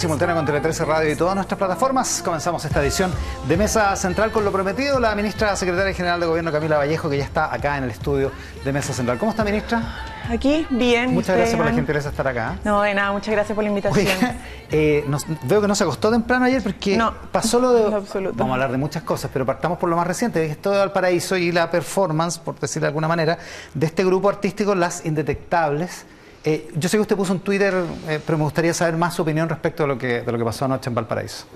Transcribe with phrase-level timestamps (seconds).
[0.00, 2.22] Simultánea con Tele 13 Radio y todas nuestras plataformas.
[2.24, 3.12] Comenzamos esta edición
[3.46, 4.98] de Mesa Central con lo prometido.
[4.98, 8.32] La ministra secretaria general de Gobierno, Camila Vallejo, que ya está acá en el estudio
[8.64, 9.18] de Mesa Central.
[9.18, 9.82] ¿Cómo está, ministra?
[10.30, 11.12] Aquí, bien.
[11.12, 12.56] Muchas gracias por la gentileza de estar acá.
[12.64, 14.06] No, de nada, muchas gracias por la invitación.
[14.70, 15.04] eh,
[15.42, 17.82] veo que no se acostó temprano ayer porque no, pasó lo de...
[18.32, 21.36] Vamos a hablar de muchas cosas, pero partamos por lo más reciente, esto de Valparaíso
[21.36, 23.36] y la performance, por decirlo de alguna manera,
[23.74, 26.06] de este grupo artístico, Las Indetectables
[26.44, 27.74] eh, yo sé que usted puso en Twitter,
[28.08, 30.44] eh, pero me gustaría saber más su opinión respecto de lo que, de lo que
[30.44, 31.46] pasó anoche en Valparaíso.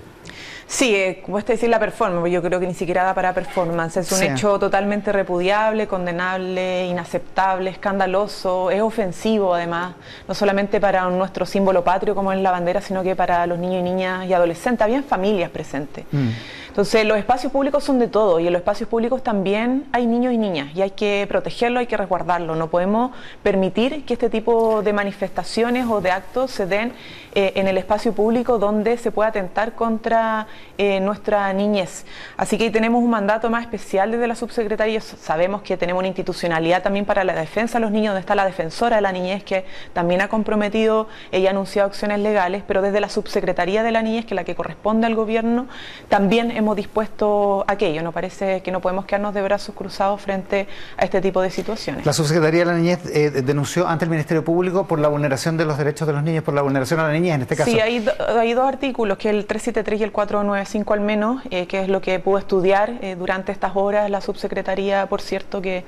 [0.66, 3.98] Sí, eh, decir la performance, yo creo que ni siquiera da para performance.
[3.98, 9.94] Es un hecho totalmente repudiable, condenable, inaceptable, escandaloso, es ofensivo además,
[10.26, 13.80] no solamente para nuestro símbolo patrio como es la bandera, sino que para los niños
[13.80, 14.82] y niñas y adolescentes.
[14.82, 16.06] Habían familias presentes.
[16.10, 16.28] Mm.
[16.74, 20.32] Entonces, los espacios públicos son de todo y en los espacios públicos también hay niños
[20.32, 22.56] y niñas y hay que protegerlo, hay que resguardarlo.
[22.56, 23.12] No podemos
[23.44, 26.92] permitir que este tipo de manifestaciones o de actos se den
[27.36, 32.06] eh, en el espacio público donde se pueda atentar contra eh, nuestra niñez.
[32.36, 35.00] Así que tenemos un mandato más especial desde la subsecretaría.
[35.00, 38.46] Sabemos que tenemos una institucionalidad también para la defensa de los niños, donde está la
[38.46, 42.98] defensora de la niñez que también ha comprometido, ella ha anunciado acciones legales, pero desde
[42.98, 45.68] la subsecretaría de la niñez, que es la que corresponde al gobierno,
[46.08, 48.02] también hemos hemos dispuesto aquello.
[48.02, 52.06] Nos parece que no podemos quedarnos de brazos cruzados frente a este tipo de situaciones.
[52.06, 55.66] La Subsecretaría de la Niñez eh, denunció ante el Ministerio Público por la vulneración de
[55.66, 57.70] los derechos de los niños, por la vulneración a la niñez en este caso.
[57.70, 58.04] Sí, hay,
[58.38, 62.00] hay dos artículos, que el 373 y el 495 al menos, eh, que es lo
[62.00, 65.84] que pudo estudiar eh, durante estas horas la Subsecretaría, por cierto, que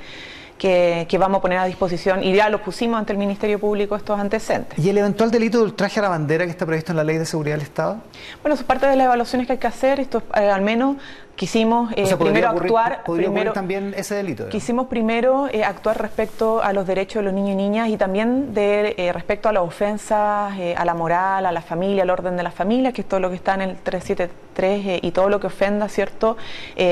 [0.58, 4.18] que, vamos a poner a disposición y ya lo pusimos ante el Ministerio Público estos
[4.18, 4.78] antecedentes.
[4.78, 7.18] ¿Y el eventual delito del traje a la bandera que está previsto en la Ley
[7.18, 7.98] de Seguridad del Estado?
[8.42, 10.96] Bueno, eso es parte de las evaluaciones que hay que hacer, esto eh, al menos
[11.36, 16.86] quisimos eh, primero actuar primero también ese delito quisimos primero eh, actuar respecto a los
[16.86, 20.94] derechos de los niños y niñas y también de respecto a las ofensas a la
[20.94, 23.54] moral a la familia al orden de la familia que es todo lo que está
[23.54, 26.36] en el 373 y todo lo que ofenda cierto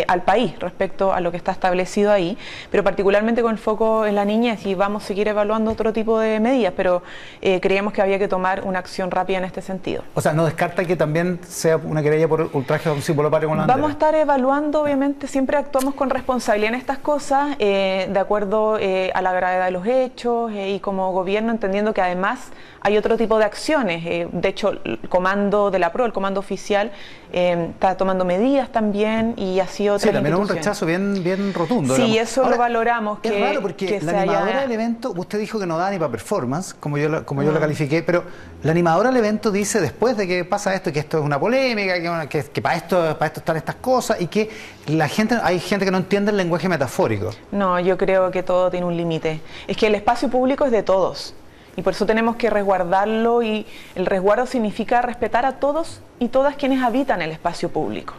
[0.07, 2.37] al país respecto a lo que está establecido ahí.
[2.71, 6.19] Pero particularmente con el foco en la niñez y vamos a seguir evaluando otro tipo
[6.19, 7.03] de medidas, pero
[7.41, 10.03] eh, creíamos que había que tomar una acción rápida en este sentido.
[10.15, 13.49] O sea, ¿no descarta que también sea una querella por ultraje a un símbolo patrio
[13.49, 18.09] con la Vamos a estar evaluando, obviamente, siempre actuamos con responsabilidad en estas cosas, eh,
[18.13, 22.51] de acuerdo eh, a la gravedad de los hechos y como gobierno entendiendo que además
[22.81, 24.05] hay otro tipo de acciones.
[24.05, 26.91] de hecho, el comando de la PRO, el comando oficial,
[27.33, 29.99] está tomando medidas también y ha sido...
[29.99, 31.97] Sí, también un rechazo bien, bien rotundo.
[31.97, 33.21] Sí, eso lo valoramos.
[33.21, 36.75] Que, claro, porque la animadora del evento, usted dijo que no da ni para performance,
[36.75, 38.25] como yo, como yo lo califiqué, pero
[38.63, 42.29] la animadora del evento dice después de que pasa esto, que esto es una polémica,
[42.29, 44.51] que, que, para, esto, para esto están estas cosas y que
[44.87, 47.31] la gente, hay gente que no entiende el lenguaje metafórico.
[47.53, 49.41] No, yo creo que todo tiene un límite.
[49.67, 51.35] Es que el espacio público es de todos
[51.77, 56.57] y por eso tenemos que resguardarlo y el resguardo significa respetar a todos y todas
[56.57, 58.15] quienes habitan el espacio público.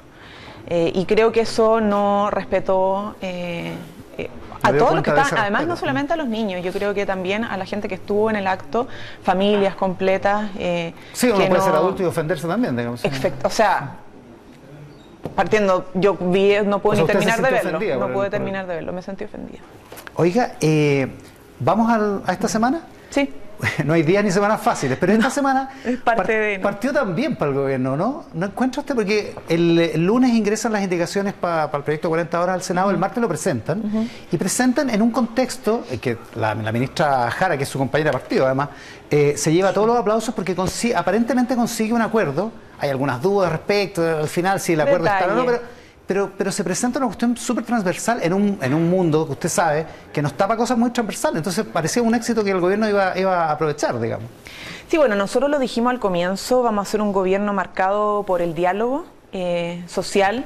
[0.68, 3.74] Eh, y creo que eso no respetó eh,
[4.18, 4.30] eh,
[4.64, 7.44] a todos los que están, además no solamente a los niños, yo creo que también
[7.44, 8.88] a la gente que estuvo en el acto,
[9.24, 10.50] familias completas.
[10.58, 13.04] Eh, sí, uno puede ser adulto y ofenderse también, digamos.
[13.44, 13.98] o sea,
[15.36, 19.02] partiendo, yo vi, no puedo ni terminar de verlo, no pude terminar de verlo, me
[19.02, 19.60] sentí ofendida.
[20.16, 21.08] Oiga, eh,
[21.60, 21.90] ¿vamos
[22.26, 22.82] a esta semana?
[23.10, 23.30] Sí.
[23.86, 25.70] no hay días ni semanas fáciles, pero esta semana
[26.04, 28.26] parte partió también para el gobierno, ¿no?
[28.34, 28.96] ¿No encuentra usted?
[28.96, 33.22] Porque el, lunes ingresan las indicaciones para el proyecto 40 horas al Senado, el martes
[33.22, 37.78] lo presentan, y presentan en un contexto eh, que la, ministra Jara, que es su
[37.78, 38.70] compañera de partido además,
[39.10, 40.56] eh, se lleva todos los aplausos porque
[40.96, 42.52] aparentemente consigue un acuerdo.
[42.80, 45.62] Hay algunas dudas respecto, al final si el acuerdo está o no, pero
[46.08, 49.50] pero, pero se presenta una cuestión súper transversal en un, en un mundo que usted
[49.50, 51.38] sabe que nos tapa cosas muy transversales.
[51.38, 54.30] Entonces parecía un éxito que el gobierno iba, iba a aprovechar, digamos.
[54.88, 58.54] Sí, bueno, nosotros lo dijimos al comienzo, vamos a ser un gobierno marcado por el
[58.54, 60.46] diálogo eh, social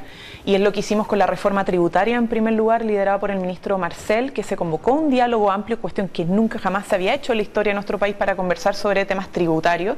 [0.50, 3.38] y es lo que hicimos con la reforma tributaria en primer lugar, liderada por el
[3.38, 7.34] ministro Marcel, que se convocó un diálogo amplio, cuestión que nunca jamás se había hecho
[7.34, 9.96] en la historia de nuestro país para conversar sobre temas tributarios.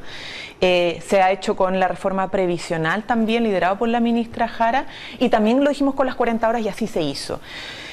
[0.59, 4.87] Eh, se ha hecho con la reforma previsional también, liderada por la ministra Jara,
[5.19, 7.39] y también lo dijimos con las 40 horas y así se hizo.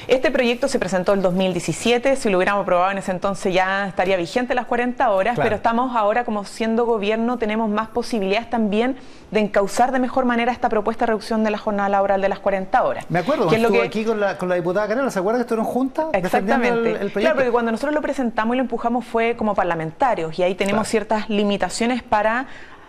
[0.09, 4.17] Este proyecto se presentó en 2017, si lo hubiéramos aprobado en ese entonces ya estaría
[4.17, 8.97] vigente las 40 horas, pero estamos ahora como siendo gobierno, tenemos más posibilidades también
[9.29, 12.39] de encauzar de mejor manera esta propuesta de reducción de la jornada laboral de las
[12.39, 12.48] 40
[12.83, 13.05] horas.
[13.09, 15.65] Me acuerdo, que estuvo aquí con la, con la diputada Canela, ¿se acuerdan que estuvieron
[15.65, 16.07] juntas?
[16.13, 16.91] Exactamente.
[17.01, 20.55] El, Claro, porque cuando nosotros lo presentamos y lo empujamos fue como parlamentarios y ahí
[20.55, 22.47] tenemos ciertas limitaciones para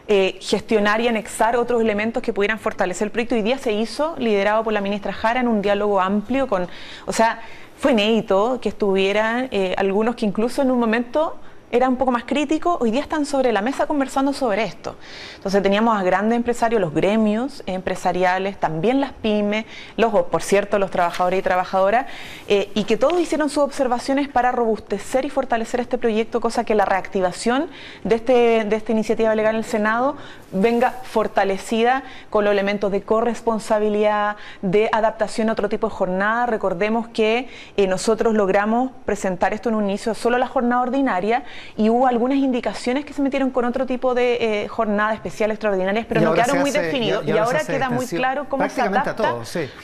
[0.09, 3.35] eh, gestionar y anexar otros elementos que pudieran fortalecer el proyecto.
[3.35, 6.69] Hoy día se hizo, liderado por la ministra Jara, en un diálogo amplio con,
[7.07, 7.41] o sea,
[7.79, 11.37] fue inédito que estuvieran eh, algunos que incluso en un momento
[11.73, 14.97] era un poco más crítico, hoy día están sobre la mesa conversando sobre esto.
[15.37, 20.91] Entonces teníamos a grandes empresarios, los gremios empresariales, también las pymes, los, por cierto, los
[20.91, 22.07] trabajadores y trabajadoras,
[22.49, 26.75] eh, y que todos hicieron sus observaciones para robustecer y fortalecer este proyecto, cosa que
[26.75, 27.69] la reactivación
[28.03, 30.17] de, este, de esta iniciativa legal en el Senado
[30.53, 36.47] venga fortalecida con los elementos de corresponsabilidad, de adaptación a otro tipo de jornada.
[36.47, 41.45] Recordemos que eh, nosotros logramos presentar esto en un inicio solo la jornada ordinaria
[41.77, 46.07] y hubo algunas indicaciones que se metieron con otro tipo de eh, jornada especial extraordinarias,
[46.09, 47.27] pero no quedaron muy definidos.
[47.27, 49.11] Y, ahora, queda muy claro cómo se adapta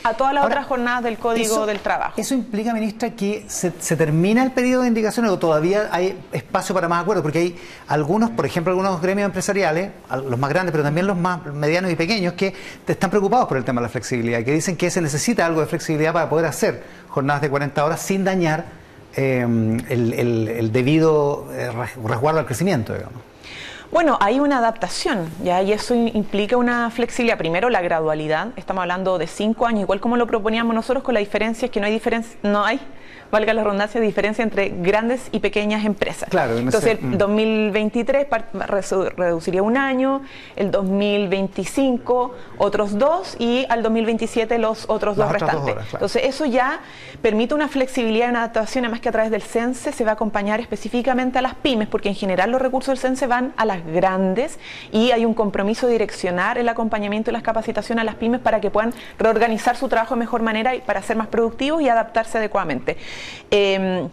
[0.02, 2.14] a, todas las otras jornadas del Código del Trabajo.
[2.16, 6.88] ¿Eso implica, ministra, que se, termina el periodo de indicaciones o todavía hay espacio para
[6.88, 7.22] más acuerdos?
[7.22, 7.56] Porque hay
[7.88, 11.96] algunos, por ejemplo, algunos gremios empresariales, los más grandes, pero también los más medianos y
[11.96, 12.54] pequeños, que
[12.86, 15.66] están preocupados por el tema de la flexibilidad, que dicen que se necesita algo de
[15.66, 18.64] flexibilidad para poder hacer jornadas de 40 horas sin dañar
[19.18, 21.70] Em, el, debido eh,
[22.04, 23.22] resguardo al crecimiento, digamos.
[23.90, 25.62] Bueno, hay una adaptación, ¿ya?
[25.62, 27.38] y eso implica una flexibilidad.
[27.38, 28.48] Primero, la gradualidad.
[28.56, 31.80] Estamos hablando de cinco años, igual como lo proponíamos nosotros, con la diferencia es que
[31.80, 32.78] no hay diferencia, no hay
[33.30, 36.28] valga la redundancia, diferencia entre grandes y pequeñas empresas.
[36.28, 38.58] Claro, Entonces, el 2023 mm.
[39.16, 40.22] reduciría un año,
[40.56, 45.76] el 2025 otros dos y al 2027 los otros dos restantes.
[45.92, 46.80] Entonces, eso ya
[47.22, 50.14] permite una flexibilidad y una adaptación, además que a través del CENSE se va a
[50.14, 53.84] acompañar específicamente a las pymes, porque en general los recursos del CENSE van a las
[53.86, 54.58] grandes
[54.92, 58.60] y hay un compromiso de direccionar el acompañamiento y las capacitaciones a las pymes para
[58.60, 62.38] que puedan reorganizar su trabajo de mejor manera y para ser más productivos y adaptarse
[62.38, 62.96] adecuadamente.
[63.50, 64.08] Em,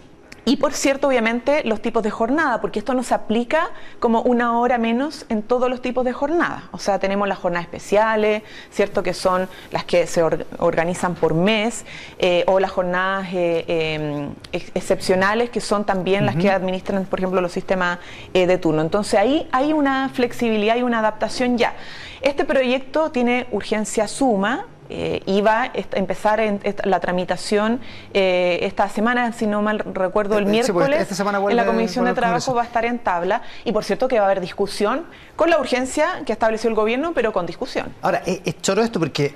[0.45, 3.69] y por cierto, obviamente, los tipos de jornada, porque esto no se aplica
[3.99, 6.67] como una hora menos en todos los tipos de jornada.
[6.71, 9.03] O sea, tenemos las jornadas especiales, ¿cierto?
[9.03, 10.21] Que son las que se
[10.59, 11.85] organizan por mes,
[12.19, 17.39] eh, o las jornadas eh, em, excepcionales, que son también las que administran, por ejemplo,
[17.39, 17.99] los sistemas
[18.33, 18.81] eh, de turno.
[18.81, 21.73] Entonces, ahí hay una flexibilidad y una adaptación ya.
[22.21, 27.81] Este proyecto tiene urgencia suma, eh, iba a empezar en, la tramitación
[28.13, 31.19] eh, esta semana, si no mal recuerdo, el eh, pues, miércoles.
[31.19, 33.41] en la Comisión de Trabajo va a estar en tabla.
[33.65, 37.11] Y por cierto que va a haber discusión con la urgencia que estableció el gobierno,
[37.15, 37.91] pero con discusión.
[38.03, 39.33] Ahora, es choro esto porque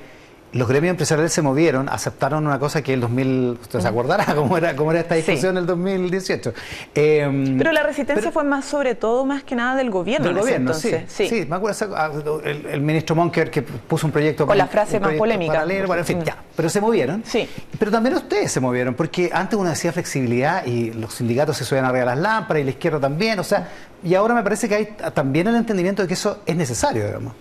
[0.53, 4.57] los gremios empresariales se movieron, aceptaron una cosa que el 2000, usted se acordará cómo
[4.57, 6.53] era, cómo era esta discusión en el 2018.
[6.95, 10.27] Em, pero la resistencia fue más sobre todo, más que nada del gobierno.
[10.27, 12.11] Del gobierno, sí, sí, Me acuerdo ah,
[12.43, 15.65] el, ministro Monker que puso un proyecto con la frase más polémica.
[15.65, 16.37] bueno, en fin, ya.
[16.55, 17.23] Pero se movieron.
[17.25, 17.47] Sí.
[17.77, 21.85] Pero también ustedes se movieron, porque antes uno decía flexibilidad y los sindicatos se subían
[21.85, 23.67] arriba de las lámparas y la izquierda también, o sea,
[24.03, 27.33] y ahora me parece que hay también el entendimiento de que eso es necesario, digamos.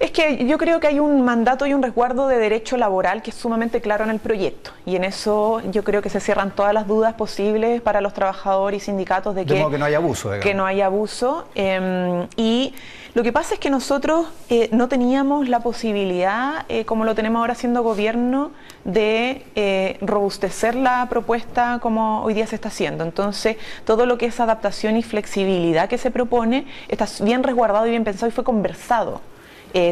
[0.00, 3.30] Es que yo creo que hay un mandato y un resguardo de derecho laboral que
[3.30, 4.70] es sumamente claro en el proyecto.
[4.86, 8.82] Y en eso yo creo que se cierran todas las dudas posibles para los trabajadores
[8.82, 10.30] y sindicatos de, que, que no haya abuso.
[10.40, 11.46] Que no haya abuso.
[11.54, 12.74] Em, y
[13.14, 17.38] lo que pasa es que nosotros eh, no teníamos la posibilidad, eh, como lo tenemos
[17.38, 18.50] ahora siendo gobierno,
[18.82, 23.04] de eh, robustecer la propuesta como hoy día se está haciendo.
[23.04, 27.90] Entonces, todo lo que es adaptación y flexibilidad que se propone está bien resguardado y
[27.90, 29.20] bien pensado y fue conversado.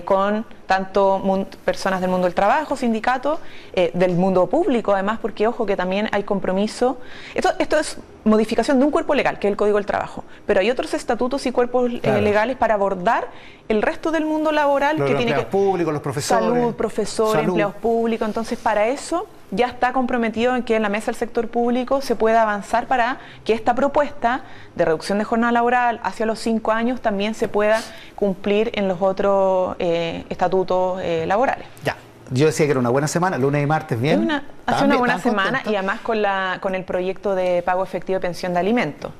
[0.04, 3.40] con tanto personas del mundo del trabajo, sindicatos,
[3.74, 6.98] del mundo público además, porque ojo que también hay compromiso.
[7.34, 10.60] Esto, esto es modificación de un cuerpo legal, que es el Código del Trabajo, pero
[10.60, 13.28] hay otros estatutos y cuerpos eh, legales para abordar
[13.68, 18.26] el resto del mundo laboral que tiene que públicos, los profesores, salud, profesores, empleados públicos,
[18.26, 22.16] entonces para eso ya está comprometido en que en la mesa del sector público se
[22.16, 24.44] pueda avanzar para que esta propuesta
[24.74, 27.82] de reducción de jornada laboral hacia los cinco años también se pueda
[28.16, 30.51] cumplir en los otros eh, estatutos
[31.00, 31.66] eh, laborales.
[31.84, 31.96] Ya
[32.30, 34.20] yo decía que era una buena semana, lunes y martes, bien.
[34.20, 38.18] Una, hace una buena semana y además con, la, con el proyecto de pago efectivo
[38.18, 39.12] de pensión de alimentos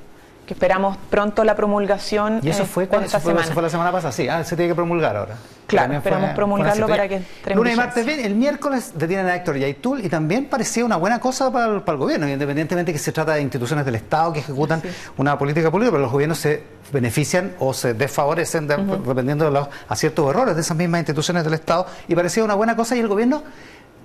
[0.53, 2.39] que esperamos pronto la promulgación.
[2.43, 3.41] ¿Y eso fue, esta semana?
[3.41, 4.11] Eso fue la semana pasada?
[4.11, 5.35] Sí, ah, se tiene que promulgar ahora.
[5.67, 7.21] Claro, esperamos promulgarlo para que
[7.55, 11.19] Lunes y martes bien, el miércoles detienen a Héctor Yaitul y también parecía una buena
[11.19, 14.39] cosa para el, para el gobierno, independientemente que se trata de instituciones del Estado que
[14.39, 14.81] ejecutan
[15.17, 20.25] una política pública, pero los gobiernos se benefician o se desfavorecen dependiendo de los aciertos
[20.25, 23.07] o errores de esas mismas instituciones del Estado y parecía una buena cosa y el
[23.07, 23.43] gobierno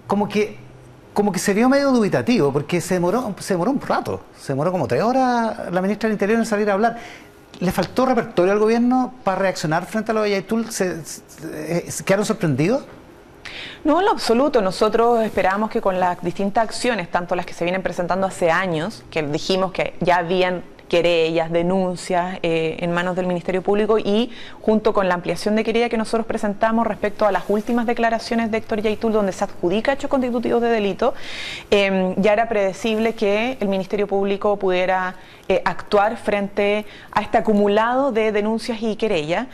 [0.06, 0.67] como que
[1.18, 4.70] como que se vio medio dubitativo, porque se demoró, se demoró un rato, se demoró
[4.70, 6.96] como tres horas la ministra del Interior en salir a hablar.
[7.58, 12.84] ¿Le faltó repertorio al gobierno para reaccionar frente a lo de se, quedaron sorprendidos?
[13.82, 14.62] No, en lo absoluto.
[14.62, 19.02] Nosotros esperamos que con las distintas acciones, tanto las que se vienen presentando hace años,
[19.10, 24.30] que dijimos que ya habían querellas, denuncias eh, en manos del Ministerio Público y
[24.60, 28.58] junto con la ampliación de querella que nosotros presentamos respecto a las últimas declaraciones de
[28.58, 31.14] Héctor Yaitul donde se adjudica hechos constitutivos de delito,
[31.70, 35.14] em, ya era predecible que el Ministerio Público pudiera
[35.48, 39.46] eh, actuar frente a este acumulado de denuncias y querellas.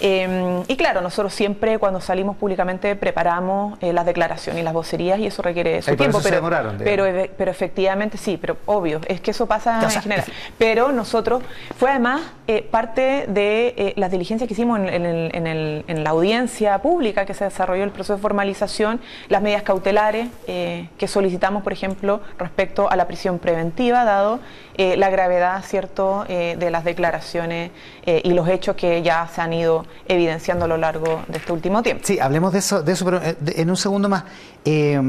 [0.00, 5.18] Em, y claro, nosotros siempre cuando salimos públicamente preparamos eh, las declaraciones y las vocerías
[5.18, 6.20] y eso requiere su tiempo.
[6.22, 6.40] pero,
[6.78, 7.04] pero,
[7.36, 10.24] pero, efectivamente sí, pero obvio, es que eso pasa en general.
[10.56, 11.42] Pero nosotros,
[11.76, 17.34] fue además eh, parte de eh, las diligencias que hicimos en, la audiencia pública que
[17.34, 22.96] se desarrolló el proceso de formalización, las medidas cautelares que solicitamos, por ejemplo, respecto a
[22.96, 24.40] la prisión preventiva, dado
[24.76, 27.70] la gravedad, ¿cierto?, de las declaraciones
[28.06, 31.82] y los hechos que ya se han ido evidenciando a lo largo de este último
[31.82, 32.04] tiempo.
[32.06, 34.24] Sí, hablemos de eso, de eso pero eh, en un segundo más.
[34.64, 35.00] Eh,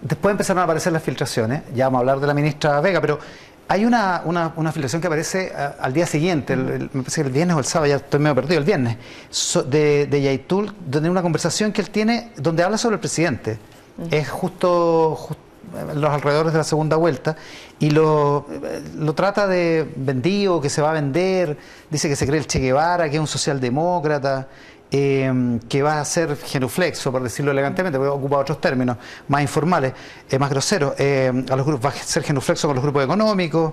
[0.00, 3.18] después empezaron a aparecer las filtraciones, ya vamos a hablar de la ministra Vega, pero
[3.68, 7.56] hay una, una, filtración que aparece eh, al día siguiente, me parece que el viernes
[7.56, 8.96] o el sábado, ya estoy medio perdido, el viernes,
[9.66, 13.58] de, de Yaitul, donde una conversación que él tiene, donde habla sobre el presidente.
[14.10, 15.51] Es justo, justo
[15.94, 17.36] los alrededores de la segunda vuelta
[17.78, 18.46] y lo,
[19.14, 21.56] trata de vendido, que se va a vender,
[21.90, 24.48] dice que se cree el Che Guevara, que es un socialdemócrata,
[24.94, 28.98] eh, que va a ser genuflexo, por decirlo elegantemente, porque ocupa otros términos
[29.28, 29.94] más informales,
[30.28, 33.72] eh, más groseros, eh, a los grupos, va a ser genuflexo con los grupos económicos.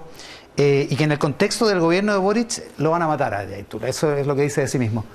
[0.58, 3.88] y que en el contexto del gobierno de Boric lo van a matar a Yaitura.
[3.88, 5.06] Eso es lo que dice de sí mismo.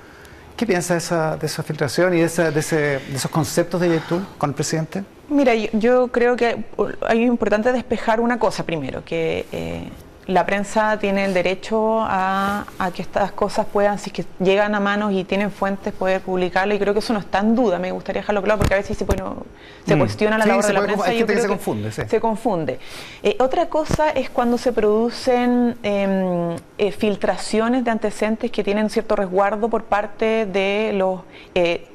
[0.56, 3.78] ¿Qué piensa de esa, de esa filtración y de, esa, de, ese, de esos conceptos
[3.78, 5.04] de Yaitul con el presidente?
[5.28, 6.64] Mira, yo, creo que
[7.06, 9.88] hay importante despejar una cosa primero, que eh,
[10.26, 12.64] la prensa tiene el derecho a,
[12.94, 16.78] que estas cosas puedan, si que llegan a manos y tienen fuentes, poder publicarlo y
[16.78, 19.04] creo que eso no está en duda, me gustaría dejarlo claro porque a veces se,
[19.04, 19.44] bueno,
[19.86, 19.98] se mm.
[19.98, 21.92] cuestiona la labor de la prensa y se confunde.
[21.92, 22.78] Se confunde.
[23.22, 29.16] Eh, otra cosa es cuando se producen em, eh, filtraciones de antecedentes que tienen cierto
[29.16, 31.20] resguardo por parte de los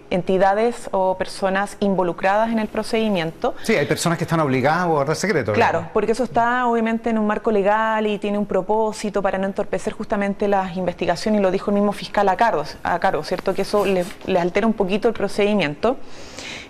[0.10, 3.56] entidades o personas involucradas en el procedimiento.
[3.64, 5.54] Sí, hay personas que están obligadas a guardar secreto.
[5.54, 9.46] Claro, porque eso está obviamente en un marco legal y tiene un propósito para no
[9.46, 13.54] entorpecer justamente las investigaciones y lo dijo el mismo fiscal a cargo, a cargo ¿cierto?
[13.54, 15.98] Que eso le, le altera un poquito el procedimiento.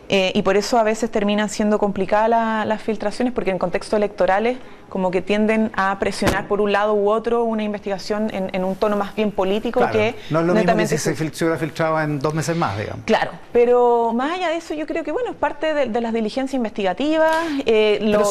[0.09, 4.57] Eh, y por eso a veces terminan siendo complicadas las filtraciones, porque en contextos electorales
[4.89, 8.97] como que tienden a presionar por un lado u otro una investigación en, un tono
[8.97, 10.15] más bien político que...
[10.31, 13.05] No es lo mismo que si se, hubiera filtrado en dos meses más, digamos.
[13.05, 16.55] Claro, pero más allá de eso yo creo que, bueno, es parte de, las diligencias
[16.55, 17.35] investigativas.
[17.67, 18.23] Eh, lo,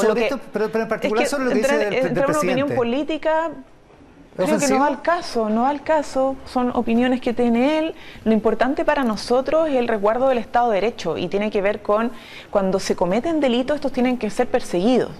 [0.52, 3.50] pero, pero, en particular es que lo que dice del, una opinión política
[4.45, 7.95] Creo que no va al caso, no va al caso, son opiniones que tiene él.
[8.25, 11.83] Lo importante para nosotros es el resguardo del Estado de Derecho y tiene que ver
[11.83, 12.12] con
[12.50, 15.11] cuando se cometen delitos, estos tienen que ser perseguidos.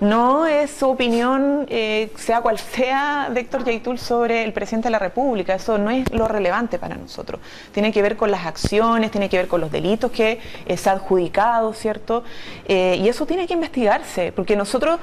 [0.00, 4.92] No es su opinión, eh, sea cual sea, de Héctor Yaitul sobre el presidente de
[4.92, 7.40] la República, eso no es lo relevante para nosotros.
[7.72, 10.40] Tiene que ver con las acciones, tiene que ver con los delitos que
[10.74, 12.24] se ha adjudicado, ¿cierto?
[12.66, 14.98] Eh, y eso tiene que investigarse, porque nosotros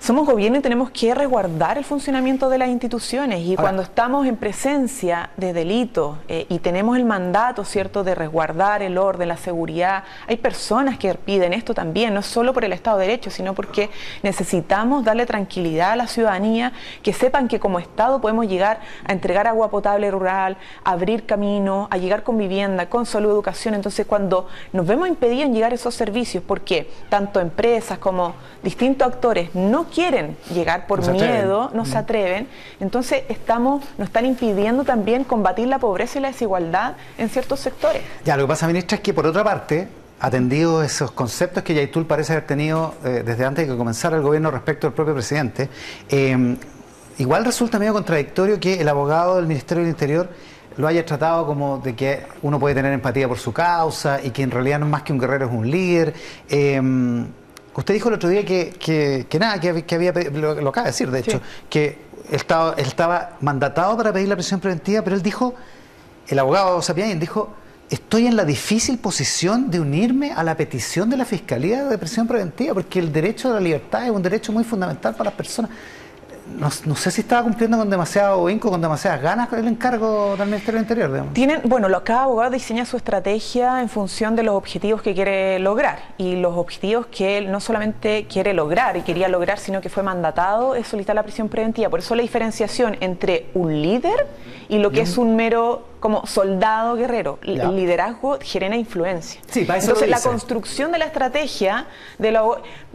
[0.00, 4.36] somos gobierno y tenemos que resguardar el funcionamiento de las instituciones y cuando estamos en
[4.36, 10.04] presencia de delitos eh, y tenemos el mandato, ¿cierto?, de resguardar el orden, la seguridad,
[10.28, 13.90] hay personas que piden esto también, no solo por el Estado de Derecho, sino porque
[14.22, 19.48] necesitamos darle tranquilidad a la ciudadanía, que sepan que como Estado podemos llegar a entregar
[19.48, 23.74] agua potable rural, abrir camino, a llegar con vivienda, con salud, educación.
[23.74, 29.08] Entonces, cuando nos vemos impedidos en llegar a esos servicios, porque tanto empresas como distintos
[29.08, 31.98] actores no quieren llegar por miedo, no se mm.
[31.98, 32.48] atreven,
[32.80, 38.02] entonces estamos, nos están impidiendo también combatir la pobreza y la desigualdad en ciertos sectores.
[38.24, 39.88] Ya, lo que pasa, ministra, es que por otra parte,
[40.20, 44.22] atendido esos conceptos que Yaitul parece haber tenido eh, desde antes de que comenzara el
[44.22, 45.68] gobierno respecto al propio presidente,
[46.08, 46.56] eh,
[47.18, 50.28] igual resulta medio contradictorio que el abogado del Ministerio del Interior
[50.76, 54.44] lo haya tratado como de que uno puede tener empatía por su causa y que
[54.44, 56.14] en realidad no es más que un guerrero, es un líder.
[56.48, 56.80] Eh,
[57.78, 58.70] Usted dijo el otro día que,
[59.28, 61.96] que, nada, que, había, lo, acaba de decir, de hecho, que
[62.28, 65.54] él estaba, estaba mandatado para pedir la prisión preventiva, pero él dijo,
[66.26, 67.54] el abogado Sapiain dijo,
[67.88, 72.26] estoy en la difícil posición de unirme a la petición de la Fiscalía de prisión
[72.26, 75.70] preventiva, porque el derecho a la libertad es un derecho muy fundamental para las personas
[76.56, 80.80] no, sé si estaba cumpliendo con demasiado inco, con demasiadas ganas el encargo del Ministerio
[80.80, 81.26] del Interior.
[81.32, 85.98] Tienen, bueno, cada abogado diseña su estrategia en función de los objetivos que quiere lograr.
[86.16, 90.02] Y los objetivos que él no solamente quiere lograr y quería lograr, sino que fue
[90.02, 91.88] mandatado, es solicitar la prisión preventiva.
[91.90, 94.26] Por eso la diferenciación entre un líder
[94.68, 97.38] y lo que es un mero como soldado guerrero.
[97.42, 99.40] El liderazgo genera influencia.
[99.48, 101.86] Sí, para eso Entonces, la construcción de la estrategia
[102.18, 102.42] de la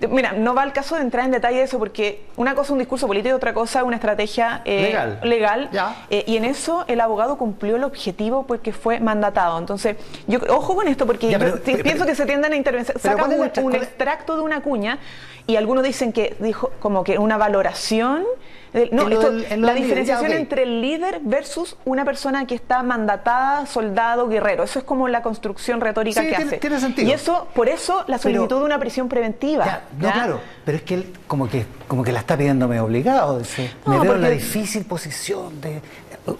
[0.10, 2.72] Mira, no va el caso de entrar en detalle de eso porque una cosa es
[2.72, 5.70] un discurso político y otra cosa es una estrategia eh, legal.
[6.10, 9.58] Eh, y en eso el abogado cumplió el objetivo porque fue mandatado.
[9.58, 11.40] Entonces, yo ojo con esto porque yo
[11.84, 12.92] pienso que se tienden a intervenir.
[13.00, 15.00] Sacan un, un extracto de una cuña
[15.48, 18.26] y algunos dicen que dijo como que una valoración
[18.92, 24.64] no, la diferenciación entre el líder versus una persona que está mandatada, soldado, guerrero.
[24.64, 26.58] Eso es como la construcción retórica que tiene, hace.
[26.58, 27.10] Tiene sentido.
[27.10, 29.82] Y eso, por eso, la solicitud de una prisión preventiva.
[29.98, 33.42] no, claro, pero es que él como que, como que la está pidiéndome obligado.
[33.86, 35.82] me veo en la difícil posición de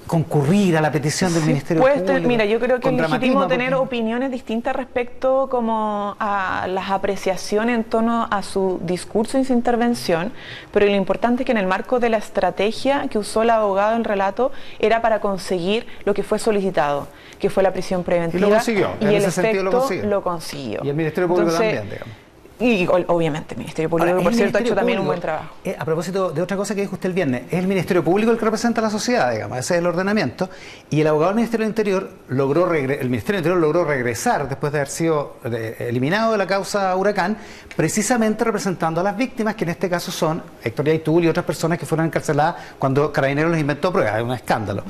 [0.08, 2.28] concurrir a la petición del Ministerio Público.
[2.28, 7.84] Mira, yo creo que es legítimo tener opiniones distintas respecto como a las apreciaciones en
[7.84, 10.32] torno a su discurso y su intervención,
[10.72, 13.96] pero lo importante es que en el marco de la estrategia que usó el abogado
[13.96, 17.08] en relato era para conseguir lo que fue solicitado,
[17.40, 18.48] que fue la prisión preventiva.
[18.48, 20.80] Y lo consiguió, y el efecto lo consiguió.
[20.84, 22.23] Y el Ministerio Público también, digamos.
[22.60, 25.56] Y obviamente el Ministerio Público, por cierto, ha hecho también un buen trabajo.
[25.66, 28.32] Eh, a propósito de otra cosa que dijo usted el viernes, es el Ministerio Público
[28.32, 30.50] el que representa a la sociedad, digamos, ese es el ordenamiento,
[30.90, 34.72] y el abogado del Ministerio del Interior logró, el Ministerio del Interior logró regresar después
[34.72, 35.38] de haber sido
[35.80, 37.38] eliminado de la causa Huracán,
[37.76, 41.80] precisamente representando a las víctimas, que en este caso son Héctor Yaitul y otras personas
[41.80, 44.84] que fueron encarceladas cuando Carabineros les inventó pruebas, es un escándalo.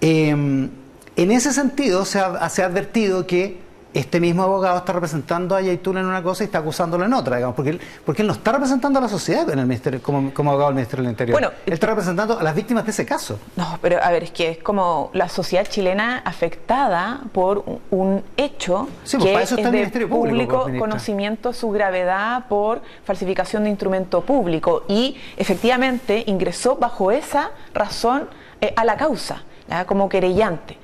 [0.00, 0.70] Em,
[1.16, 5.96] en ese sentido se se ha advertido que este mismo abogado está representando a Yaitul
[5.96, 8.52] en una cosa y está acusándolo en otra, digamos, porque él, porque él no está
[8.52, 11.40] representando a la sociedad en el ministerio, como, abogado del Ministerio del Interior.
[11.40, 13.38] Bueno, él está representando a las víctimas de ese caso.
[13.56, 18.88] No, pero a ver, es que es como la sociedad chilena afectada por un hecho
[19.04, 23.64] sí, pues, que eso está es de Ministerio Público, público conocimiento su gravedad por falsificación
[23.64, 28.28] de instrumento público y efectivamente ingresó bajo esa razón
[28.60, 29.42] eh, a la causa,
[29.86, 30.76] como querellante.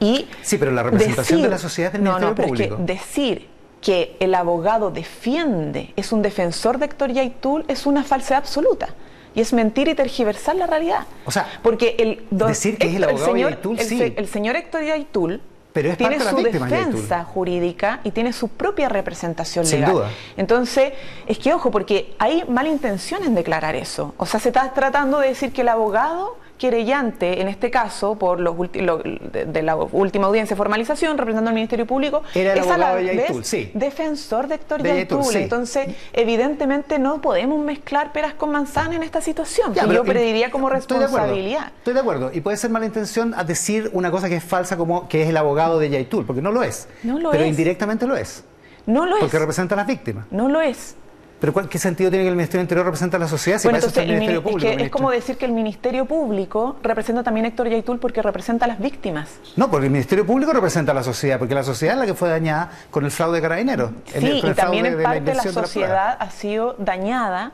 [0.00, 3.48] Y sí, pero la representación de la sociedad del no, no, pero Es que decir
[3.80, 8.88] que el abogado defiende, es un defensor de Héctor Yaitul, es una falsedad absoluta.
[9.34, 11.06] Y es mentir y tergiversar la realidad.
[11.26, 14.14] O sea, porque el, decir que es el abogado señor, Yaitul, sí.
[14.16, 15.42] el, señor Héctor Yaitul
[15.76, 19.94] pero tiene su defensa jurídica y tiene su propia representación Sin legal.
[19.94, 20.10] Duda.
[20.38, 20.94] Entonces,
[21.26, 24.14] es que ojo, porque hay mala intención en declarar eso.
[24.16, 28.40] O sea, se está tratando de decir que el abogado querellante, en este caso, por
[28.40, 32.78] los de, la última audiencia de formalización, representando al Ministerio Público, Era el es a
[32.78, 33.70] la vez sí.
[33.74, 35.36] defensor de Héctor Yaitul.
[35.36, 39.74] Entonces, evidentemente no podemos mezclar peras con manzanas en esta situación.
[39.74, 41.72] Ya, yo pediría como responsabilidad.
[41.78, 42.30] Estoy de, acuerdo.
[42.32, 45.28] Y puede ser mala intención a decir una cosa que es falsa como que es
[45.28, 46.88] el abogado de Yaitul, porque no lo es.
[47.02, 47.50] No lo pero es.
[47.50, 48.44] indirectamente lo es.
[48.86, 49.20] No lo es.
[49.20, 50.26] Porque representa a las víctimas.
[50.30, 50.94] No lo es.
[51.38, 54.02] ¿Pero qué sentido tiene que el Ministerio Interior represente a la sociedad si bueno, entonces,
[54.02, 54.70] el Ministerio Público?
[54.70, 58.68] Es, como decir que el Ministerio Público representa también a Héctor Yaitul porque representa a
[58.68, 59.28] las víctimas.
[59.54, 62.14] No, porque el Ministerio Público representa a la sociedad, porque la sociedad es la que
[62.14, 63.90] fue dañada con el fraude de carabineros.
[64.06, 67.52] Sí, y también en parte la, sociedad ha sido dañada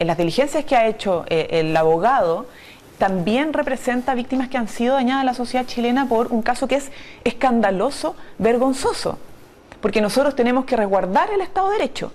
[0.00, 2.46] en las diligencias que ha hecho eh, el abogado
[2.98, 6.76] también representa víctimas que han sido dañadas en la sociedad chilena por un caso que
[6.76, 6.90] es
[7.24, 9.18] escandaloso, vergonzoso,
[9.80, 12.12] porque nosotros tenemos que resguardar el Estado de Derecho.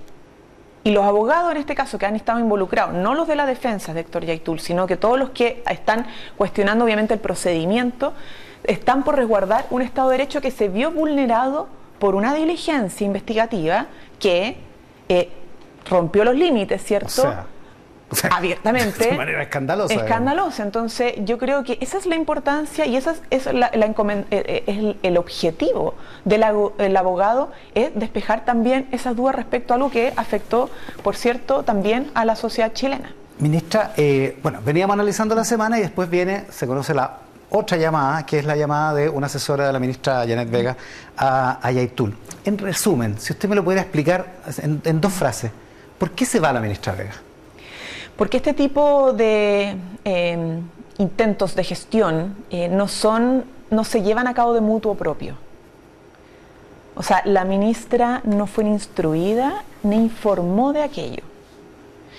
[0.83, 3.93] Y los abogados en este caso que han estado involucrados, no los de la defensa
[3.93, 8.13] de Héctor Yaitul, sino que todos los que están cuestionando obviamente el procedimiento,
[8.63, 13.87] están por resguardar un Estado de Derecho que se vio vulnerado por una diligencia investigativa
[14.19, 14.57] que
[15.09, 15.29] eh,
[15.89, 17.23] rompió los límites, ¿cierto?
[18.31, 19.05] Abiertamente.
[19.09, 19.93] De manera escandalosa.
[19.93, 20.63] Escandalosa.
[20.63, 25.17] Entonces, yo creo que esa es la importancia y esa es, la, eh, eh, el,
[25.17, 25.95] objetivo
[26.25, 26.43] del
[26.97, 30.69] abogado, es despejar también esas dudas respecto a algo que afectó,
[31.03, 33.13] por cierto, también a la sociedad chilena.
[33.39, 37.19] Ministra, eh, bueno, veníamos analizando la semana y después viene, se conoce la
[37.51, 40.75] otra llamada, que es la llamada de una asesora de la ministra Janet Vega
[41.17, 42.15] a, a Yaitul.
[42.45, 44.25] En resumen, si usted me lo pudiera explicar
[44.57, 45.51] en dos frases,
[45.97, 47.13] ¿por qué se va la ministra Vega?
[48.19, 50.61] Porque este tipo de em,
[50.97, 55.35] intentos de gestión eh, no son, no se llevan a cabo de mutuo propio.
[56.95, 61.23] O sea, la ministra no fue instruida ni informó de aquello.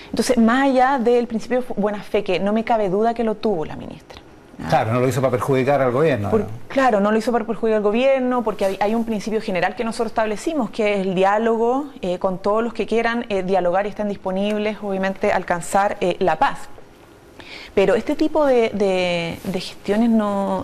[0.09, 3.35] Entonces, más allá del principio de buena fe, que no me cabe duda que lo
[3.35, 4.23] tuvo la ministra.
[4.69, 6.29] Claro, no lo hizo para perjudicar al gobierno.
[6.67, 10.11] Claro, no lo hizo para perjudicar al gobierno, porque hay, un principio general que nosotros
[10.11, 14.07] establecimos, que es el diálogo eh, con todos los que quieran eh, dialogar y estén
[14.09, 16.59] disponibles, obviamente, alcanzar eh, la paz.
[17.73, 20.63] Pero este tipo de, gestiones no,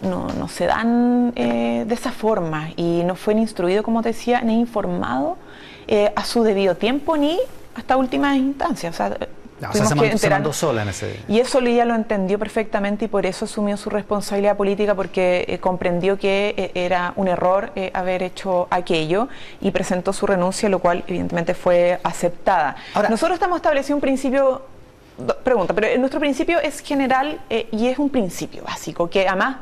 [0.50, 5.38] se dan de esa forma y no fue ni instruido, como te decía, ni informado
[6.16, 7.40] a su debido tiempo ni
[7.76, 8.94] hasta últimas instancias.
[8.94, 9.18] O sea,
[9.60, 11.20] No, o sea, se, sola en ese...
[11.28, 15.58] Y eso ella lo entendió perfectamente y por eso asumió su responsabilidad política porque eh,
[15.58, 20.78] comprendió que eh, era un error eh, haber hecho aquello y presentó su renuncia, lo
[20.80, 22.76] cual evidentemente fue aceptada.
[23.10, 24.62] Nosotros estamos estableciendo un principio,
[25.44, 29.58] pregunta, pero nuestro principio es general y es un principio básico, que además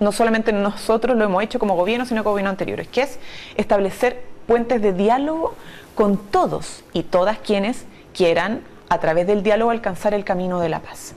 [0.00, 3.18] no solamente nosotros lo hemos hecho como gobierno, sino como gobierno anteriores, que es
[3.56, 5.54] establecer puentes de diálogo
[5.94, 10.80] con todos y todas quienes quieran a través del diálogo alcanzar el camino de la
[10.80, 11.14] paz.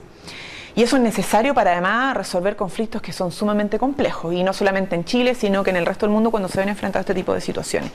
[0.74, 4.94] Y eso es necesario para además resolver conflictos que son sumamente complejos, y no solamente
[4.94, 7.14] en Chile, sino que en el resto del mundo cuando se ven enfrentados a este
[7.14, 7.90] tipo de situaciones.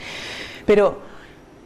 [0.65, 0.99] Pero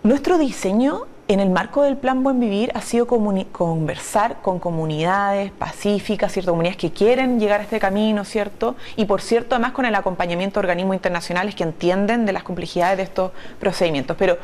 [0.03, 6.31] nuestro diseño en el marco del Plan Buen Vivir ha sido conversar con comunidades pacíficas,
[6.31, 6.51] ¿cierto?
[6.51, 8.75] comunidades que quieren llegar a este camino, ¿cierto?
[8.95, 12.97] Y por cierto, además con el acompañamiento de organismos internacionales que entienden de las complejidades
[12.97, 14.17] de estos procedimientos.
[14.17, 14.37] Pero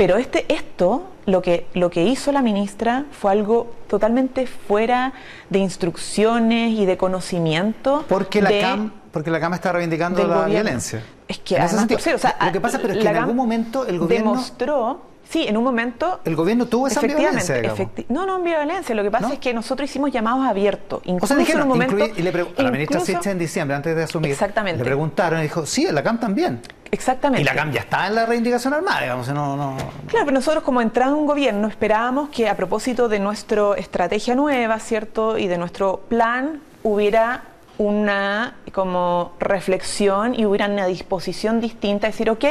[0.00, 5.12] pero este, esto, lo que, lo que hizo la ministra fue algo totalmente fuera
[5.48, 8.04] de instrucciones y de conocimiento.
[8.08, 11.02] Porque la, CAM, porque la CAM está reivindicando la violencia.
[11.28, 15.09] Es que además, lo que pasa pero es que en algún momento el gobierno demostró
[15.30, 16.20] Sí, en un momento.
[16.24, 17.62] El gobierno tuvo esa violencia.
[18.08, 18.96] no, no, violencia.
[18.96, 21.02] Lo que pasa es que nosotros hicimos llamados abiertos.
[21.04, 21.96] Incluso en un momento.
[22.04, 24.32] y le a la ministra Sitcha en diciembre, antes de asumir.
[24.32, 24.78] Exactamente.
[24.78, 26.60] Le preguntaron y dijo: Sí, la CAM también.
[26.90, 27.42] Exactamente.
[27.42, 29.28] Y la CAM ya está en la reivindicación armada, digamos.
[29.28, 29.76] No, no...
[30.08, 34.34] Claro, pero nosotros, como entrado en un gobierno, esperábamos que a propósito de nuestra estrategia
[34.34, 35.38] nueva, ¿cierto?
[35.38, 37.44] Y de nuestro plan, hubiera
[37.78, 42.44] una como reflexión y hubiera una disposición distinta, decir, ok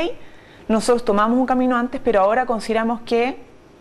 [0.70, 3.38] nosotros tomamos un camino antes, pero ahora consideramos que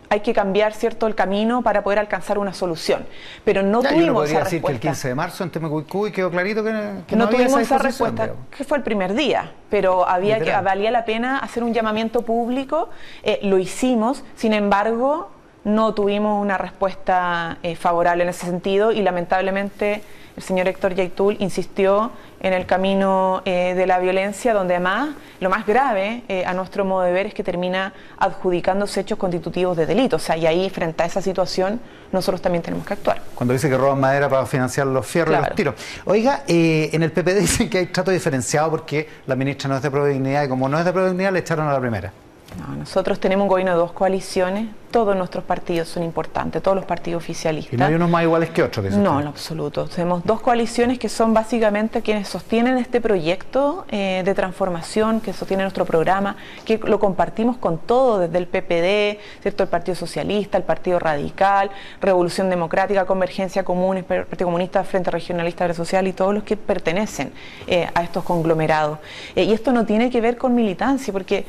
[0.09, 3.05] hay que cambiar cierto el camino para poder alcanzar una solución.
[3.45, 6.63] Pero no tuvimos yo podría decir que el 15 de marzo en Temecuicú quedó clarito
[6.63, 10.89] que, no, no tuvimos esa, respuesta, que fue el primer día, pero había que valía
[10.89, 12.89] la pena hacer un llamamiento público,
[13.21, 15.29] eh, lo hicimos, sin embargo
[15.63, 20.01] no tuvimos una respuesta eh, favorable en ese sentido y lamentablemente
[20.39, 25.09] el señor Héctor Yaitul insistió en el camino eh, de la violencia, donde además
[25.41, 29.75] lo más grave eh, a nuestro modo de ver es que termina adjudicándose hechos constitutivos
[29.75, 30.15] de delito.
[30.15, 31.81] O sea, y ahí frente a esa situación
[32.13, 33.21] nosotros también tenemos que actuar.
[33.35, 35.75] Cuando dice que roban madera para financiar los fierros y los tiros.
[36.05, 39.81] Oiga, eh, en el PP dicen que hay trato diferenciado porque la ministra no es
[39.81, 42.13] de Prodignidad y como no es de Prodignidad le echaron a la primera.
[42.57, 46.85] No, nosotros tenemos un gobierno de dos coaliciones, todos nuestros partidos son importantes, todos los
[46.85, 47.73] partidos oficialistas.
[47.73, 48.91] ¿Y no hay unos más iguales que otros?
[48.95, 49.85] No, en absoluto.
[49.87, 55.63] Tenemos dos coaliciones que son básicamente quienes sostienen este proyecto eh, de transformación, que sostiene
[55.63, 59.63] nuestro programa, que lo compartimos con todo, desde el PPD, ¿cierto?
[59.63, 61.69] el Partido Socialista, el Partido Radical,
[62.01, 67.31] Revolución Democrática, Convergencia Común, Partido Comunista, Frente Regionalista Social y todos los que pertenecen
[67.67, 68.97] eh, a estos conglomerados.
[69.35, 71.45] Eh, y esto no tiene que ver con militancia, porque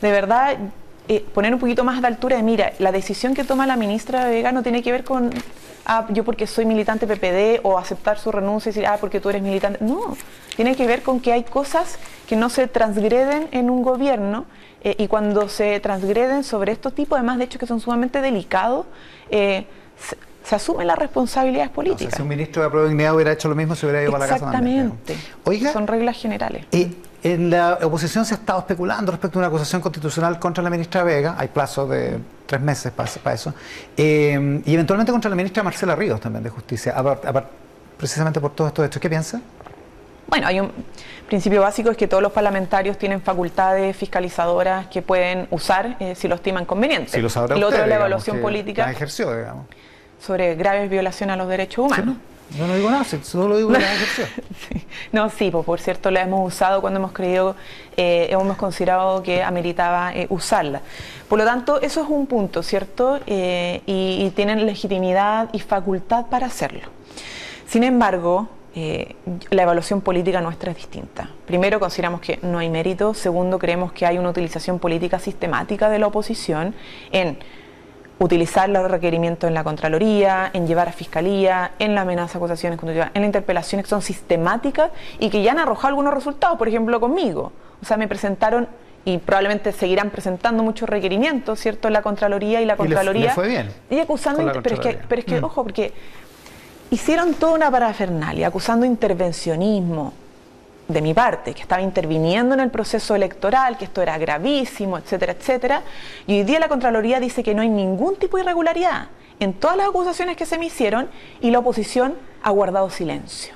[0.00, 0.56] de verdad
[1.06, 4.26] eh, poner un poquito más de altura de mira, la decisión que toma la ministra
[4.26, 5.30] Vega no tiene que ver con
[5.84, 9.28] ah, yo porque soy militante PPD o aceptar su renuncia y decir, ah, porque tú
[9.28, 9.84] eres militante.
[9.84, 10.16] No,
[10.56, 14.46] tiene que ver con que hay cosas que no se transgreden en un gobierno
[14.82, 18.86] eh, y cuando se transgreden sobre estos tipos, además de hecho que son sumamente delicados,
[19.30, 19.66] eh,
[20.42, 22.14] se, asumen las responsabilidades políticas.
[22.16, 24.32] si un ministro de la Dignidad hubiera hecho lo mismo, se hubiera ido para la
[24.32, 24.46] casa.
[24.46, 25.16] Exactamente.
[25.44, 26.66] Oiga, son reglas generales.
[27.24, 31.02] En la oposición se ha estado especulando respecto a una acusación constitucional contra la ministra
[31.02, 33.54] Vega, hay plazo de tres meses para, eso,
[33.96, 36.94] eh, y eventualmente contra la ministra Marcela Ríos también de Justicia,
[37.96, 39.00] precisamente por todos estos hechos.
[39.00, 39.40] ¿Qué piensa?
[40.26, 40.70] Bueno, hay un
[41.26, 46.28] principio básico es que todos los parlamentarios tienen facultades fiscalizadoras que pueden usar eh, si
[46.28, 47.10] lo estiman conveniente.
[47.10, 48.90] Si lo y lo otro es la evaluación política.
[48.90, 49.64] ejerció, digamos.
[50.20, 52.16] Sobre graves violaciones a los derechos humanos.
[52.56, 53.80] Yo no digo nada, solo digo la.
[55.12, 57.56] No, sí, pues, por cierto, la hemos usado cuando hemos creído,
[57.96, 60.80] eh, hemos considerado que ameritaba eh, usarla.
[61.28, 63.18] Por lo tanto, eso es un punto, ¿cierto?
[63.26, 66.82] Eh, y, tienen legitimidad y facultad para hacerlo.
[67.66, 68.48] Sin embargo,
[69.50, 71.30] la evaluación política nuestra es distinta.
[71.46, 73.14] Primero, consideramos que no hay mérito.
[73.14, 76.74] Segundo, creemos que hay una utilización política sistemática de la oposición
[77.12, 77.38] en
[78.18, 83.20] utilizar los requerimientos en la Contraloría, en llevar a Fiscalía, en la amenaza, acusaciones en
[83.20, 87.52] la interpelación, que son sistemáticas y que ya han arrojado algunos resultados, por ejemplo, conmigo.
[87.82, 88.68] O sea, me presentaron
[89.04, 93.26] y probablemente seguirán presentando muchos requerimientos, ¿cierto?, en la Contraloría y la Contraloría.
[93.26, 93.70] Y fue bien.
[93.90, 95.44] Y acusando, pero es que, pero es que mm.
[95.44, 95.92] ojo, porque
[96.90, 100.14] hicieron toda una parafernalia, acusando intervencionismo,
[100.88, 105.32] de mi parte, que estaba interviniendo en el proceso electoral, que esto era gravísimo, etcétera,
[105.32, 105.82] etcétera.
[106.26, 109.08] Y hoy día la Contraloría dice que no hay ningún tipo de irregularidad
[109.40, 111.08] en todas las acusaciones que se me hicieron
[111.40, 113.54] y la oposición ha guardado silencio.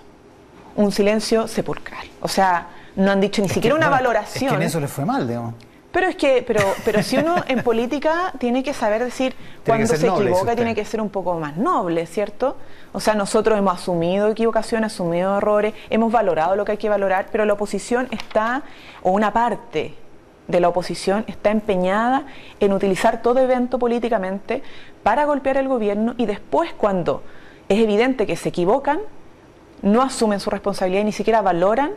[0.77, 2.07] Un silencio sepulcral.
[2.21, 4.47] O sea, no han dicho ni siquiera una valoración.
[4.47, 5.55] Es que en eso les fue mal, digamos.
[5.91, 10.07] Pero es que, pero, pero si uno en política tiene que saber decir cuando se
[10.07, 12.57] equivoca, tiene que ser un poco más noble, ¿cierto?
[12.93, 17.29] O sea, nosotros hemos asumido equivocaciones, asumido errores, hemos valorado lo que hay que valorar,
[17.33, 18.65] pero la oposición está,
[19.03, 19.95] o una parte
[20.47, 22.25] de la oposición está empeñada
[22.61, 24.63] en utilizar todo evento políticamente
[25.03, 27.23] para golpear al gobierno y después cuando
[27.69, 29.01] es evidente que se equivocan,
[29.83, 31.93] no asumen su responsabilidad y ni siquiera valoran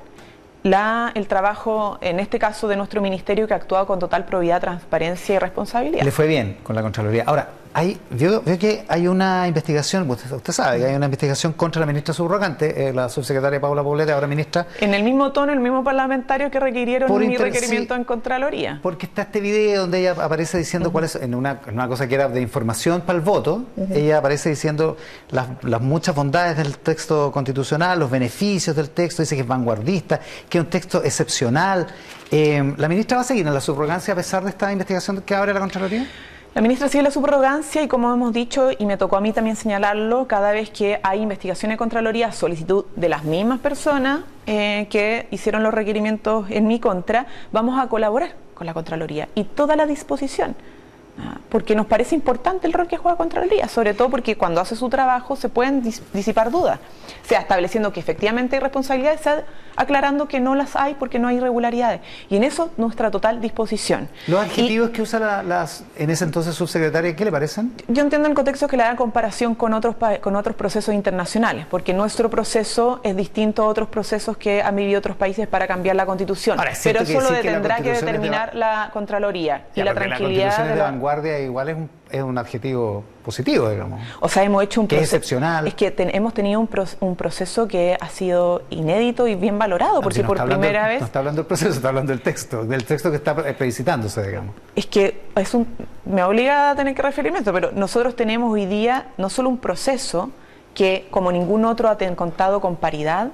[0.64, 4.62] la, el trabajo, en este caso, de nuestro ministerio que ha actuado con total probidad,
[4.62, 6.04] transparencia y responsabilidad.
[6.04, 7.24] Le fue bien con la Contraloría.
[7.26, 11.86] Ahora, hay, veo, que hay una investigación, usted, sabe que hay una investigación contra la
[11.86, 14.68] ministra subrogante, eh, la subsecretaria Paula Poblete, ahora ministra.
[14.80, 18.80] En el mismo tono, el mismo parlamentario que requirieron mi requerimiento en Contraloría.
[18.82, 22.16] Porque está este video donde ella aparece diciendo cuál es, en una, una, cosa que
[22.16, 24.98] era de información para el voto, ella aparece diciendo
[25.30, 30.20] las, las, muchas bondades del texto constitucional, los beneficios del texto, dice que es vanguardista,
[30.50, 31.88] que es un texto excepcional.
[32.32, 35.36] Eh, ¿La ministra va a seguir en la subrogancia a pesar de esta investigación que
[35.36, 36.08] abre la Contraloría?
[36.54, 39.56] La ministra sigue la subrogancia y como hemos dicho, y me tocó a mí también
[39.56, 45.28] señalarlo, cada vez que hay investigación de Contraloría, solicitud de las mismas personas eh, que
[45.32, 49.86] hicieron los requerimientos en mi contra, vamos a colaborar con la Contraloría y toda la
[49.86, 50.56] disposición
[51.50, 54.90] porque nos parece importante el rol que juega Contraloría, sobre todo porque cuando hace su
[54.90, 56.80] trabajo se pueden disipar dudas,
[57.24, 59.44] sea estableciendo que efectivamente hay responsabilidades, sea
[59.76, 62.02] aclarando que no las hay porque no hay irregularidades.
[62.30, 64.10] Y en eso nuestra total disposición.
[64.28, 67.74] ¿Los adjetivos que usa las, en ese entonces subsecretaria, qué le parecen?
[67.88, 71.94] Yo entiendo en contexto que le da comparación con otros, con otros procesos internacionales, porque
[71.94, 76.06] nuestro proceso es distinto a otros procesos que han vivido otros países para cambiar la
[76.06, 76.58] constitución.
[76.84, 81.11] Pero eso lo tendrá que, determinar la Contraloría y la tranquilidad de la vanguardia
[81.44, 84.02] igual es un, es un adjetivo positivo, digamos.
[84.20, 85.16] O sea, hemos hecho un proceso.
[85.16, 85.68] excepcional.
[85.68, 86.70] Es que hemos tenido un,
[87.00, 91.00] un, proceso que ha sido inédito y bien valorado, porque por primera vez.
[91.00, 94.56] No está hablando del proceso, está hablando del texto, del texto que está previsitándose, digamos.
[94.76, 95.68] Es que es un,
[96.06, 99.50] me obliga a tener que referirme a esto, pero nosotros tenemos hoy día no solo
[99.50, 100.32] un proceso
[100.74, 103.30] que, como ningún otro, ha contado con paridad,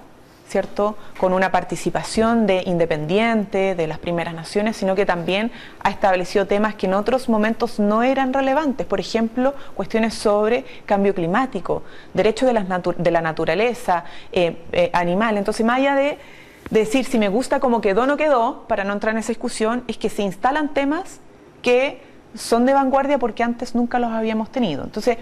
[0.48, 0.96] ¿cierto?
[1.18, 6.76] Con una participación de independiente, de las primeras naciones, sino que también ha establecido temas
[6.76, 8.88] que en otros momentos no eran relevantes.
[8.88, 11.84] Por ejemplo, cuestiones sobre cambio climático,
[12.14, 15.38] derechos de, la naturaleza, eh, eh, animal.
[15.38, 16.18] Entonces, más allá de
[16.70, 19.84] decir si me gusta cómo quedó o no quedó, para no entrar en esa discusión,
[19.88, 21.20] es que se instalan temas
[21.62, 22.02] que
[22.36, 24.84] son de vanguardia porque antes nunca los habíamos tenido.
[24.86, 25.18] Entonces,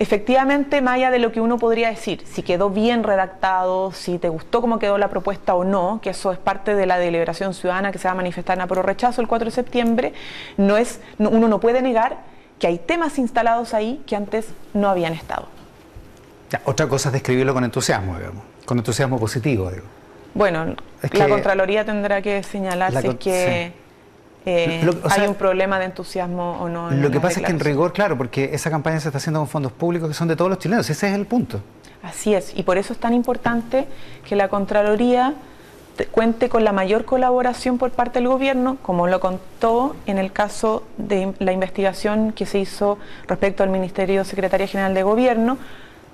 [0.00, 4.30] efectivamente, más allá de lo que uno podría decir, si quedó bien redactado, si te
[4.30, 7.92] gustó cómo quedó la propuesta o no, que eso es parte de la deliberación ciudadana
[7.92, 10.14] que se va a manifestar en apro rechazo el 4 de septiembre,
[10.56, 12.16] no es, uno no puede negar
[12.58, 15.46] que hay temas instalados ahí que antes no habían estado.
[16.64, 19.70] otra cosa es describirlo con entusiasmo, digamos, con entusiasmo positivo.
[19.70, 19.84] Digo.
[20.32, 20.76] Bueno,
[21.12, 23.72] la Contraloría tendrá que señalar si es que...
[24.46, 26.90] Eh, hay un problema de entusiasmo o no.
[26.90, 29.48] lo que pasa es que en rigor, claro, porque esa campaña se está haciendo con
[29.48, 31.60] fondos públicos que son de todos los chilenos, ese es el punto.
[32.02, 33.86] Así es, y por eso es tan importante
[34.26, 35.34] que la Contraloría
[36.10, 40.82] cuente con la mayor colaboración por parte del gobierno, como lo contó en el caso
[40.96, 42.98] de la investigación que se hizo
[43.28, 45.58] respecto al Ministerio Secretaría General de Gobierno,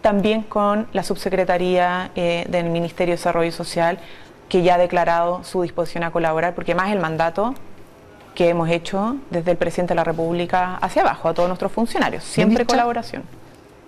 [0.02, 3.98] también con la Subsecretaría eh, del Ministerio de Desarrollo Social,
[4.48, 7.54] que ya ha declarado su disposición a colaborar, porque más el mandato
[8.36, 12.22] que hemos hecho desde el presidente de la República hacia abajo, a todos nuestros funcionarios.
[12.22, 13.24] Siempre colaboración.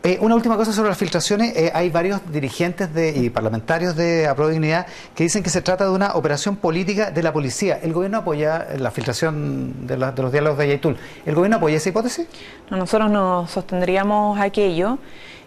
[0.04, 1.56] Eh, una última cosa sobre las filtraciones.
[1.56, 5.84] Eh, hay varios dirigentes de, y parlamentarios de Apro Dignidad que dicen que se trata
[5.84, 7.80] de una operación política de la policía.
[7.82, 10.96] ¿El gobierno apoya la filtración de, los diálogos de Yaitul?
[11.26, 12.26] ¿El gobierno apoya esa hipótesis?
[12.70, 14.98] nosotros nos sostendríamos aquello.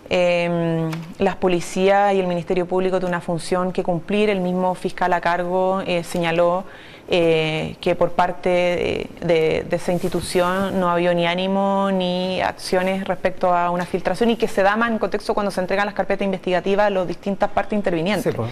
[0.10, 4.30] Eh, las policías y el Ministerio Público tienen una función que cumplir.
[4.30, 6.66] El mismo fiscal a cargo eh, señaló
[7.10, 13.70] eh, que por parte de, esa institución no había ni ánimo ni acciones respecto a
[13.70, 16.88] una filtración y que se da más en contexto cuando se entregan las carpetas investigativas
[16.88, 18.34] a las distintas partes intervinientes.
[18.36, 18.52] Pues,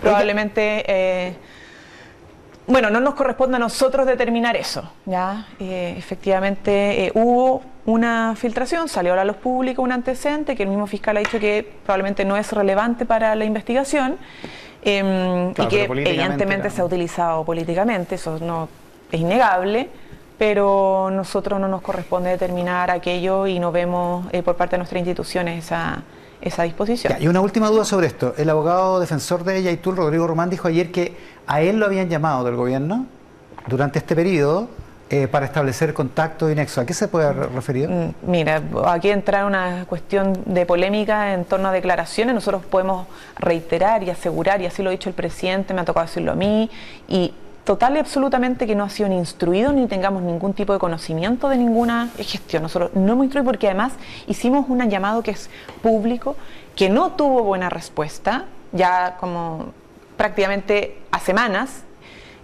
[0.00, 1.36] probablemente...
[2.70, 4.90] Eh, bueno, no nos corresponde a nosotros determinar eso.
[5.06, 5.46] ¿ya?
[5.58, 10.86] Eh, efectivamente, hubo una filtración, salió a la luz pública un antecedente que el mismo
[10.86, 14.18] fiscal ha dicho que probablemente no es relevante para la investigación
[14.82, 18.68] Em, y que evidentemente se ha utilizado políticamente, eso no
[19.12, 19.88] es innegable,
[20.38, 25.00] pero nosotros no nos corresponde determinar aquello y no vemos eh, por parte de nuestras
[25.00, 26.02] instituciones esa,
[26.40, 27.14] esa disposición.
[27.20, 28.34] y una última duda sobre esto.
[28.36, 32.44] El abogado defensor de Yaitul, Rodrigo Román, dijo ayer que a él lo habían llamado
[32.44, 33.06] del gobierno
[33.66, 34.68] durante este periodo
[35.12, 36.80] eh, para establecer contacto y nexo.
[36.80, 37.88] ¿A qué se puede referir?
[37.88, 42.32] Mm, mira, aquí entra una cuestión de polémica en torno a declaraciones.
[42.32, 46.06] Nosotros podemos reiterar y asegurar, y así lo ha dicho el presidente, me ha tocado
[46.06, 46.70] decirlo a mí,
[47.08, 51.48] y total y absolutamente que no ha sido instruido ni tengamos ningún tipo de conocimiento
[51.48, 52.62] de ninguna gestión.
[52.62, 53.92] Nosotros no hemos instruido porque además
[54.26, 55.50] hicimos un llamado que es
[55.82, 56.36] público,
[56.74, 59.72] que no tuvo buena respuesta, ya como
[60.16, 61.84] prácticamente a semanas,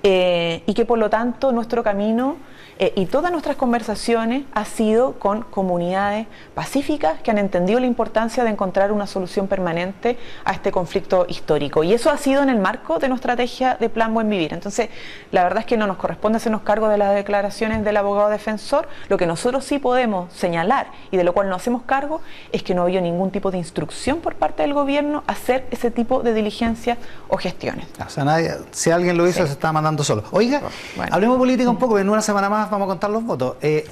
[0.02, 2.37] eh, y que por lo tanto nuestro camino
[2.79, 8.45] eh, y todas nuestras conversaciones ha sido con comunidades pacíficas que han entendido la importancia
[8.45, 11.85] de encontrar una solución permanente a este conflicto histórico.
[11.85, 14.53] Y eso ha sido en el marco de nuestra estrategia de Plan Buen Vivir.
[14.53, 14.89] Entonces,
[15.33, 18.89] la verdad es que no nos corresponde hacernos cargo de las declaraciones del abogado defensor.
[19.09, 22.21] Lo que nosotros sí podemos señalar y de lo cual no hacemos cargo
[22.53, 25.91] es que no había ningún tipo de instrucción por parte del gobierno a hacer ese
[25.91, 27.87] tipo de diligencias o gestiones.
[28.05, 30.25] O sea, nadie, si alguien lo hizo, se está mandando solo.
[30.31, 30.62] Oiga,
[31.11, 33.57] hablemos política un poco, en una semana más vamos a contar los votos.
[33.61, 33.87] Eh,